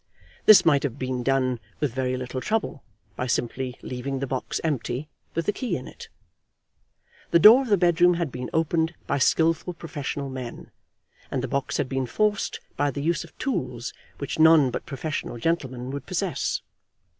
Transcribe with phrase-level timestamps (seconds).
[0.47, 2.83] This might have been done with very little trouble,
[3.15, 6.09] by simply leaving the box empty, with the key in it.
[7.29, 10.71] The door of the bedroom had been opened by skilful professional men,
[11.29, 15.37] and the box had been forced by the use of tools which none but professional
[15.37, 16.63] gentlemen would possess.